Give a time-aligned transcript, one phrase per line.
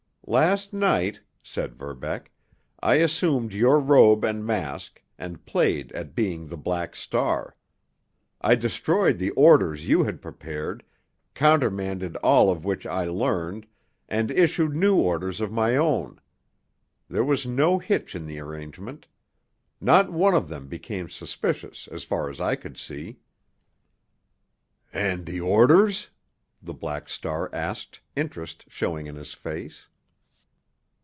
[0.27, 2.31] "Last night," said Verbeck,
[2.79, 7.57] "I assumed your robe and mask, and played at being the Black Star.
[8.39, 10.85] I destroyed the orders you had prepared,
[11.33, 13.65] countermanded all of which I learned,
[14.07, 16.21] and issued new orders of my own.
[17.09, 19.07] There was no hitch in the arrangement.
[19.81, 23.19] Not one of them became suspicious as far as I could see."
[24.93, 26.09] "And the orders?"
[26.61, 29.87] the Black Star asked, interest showing in his face.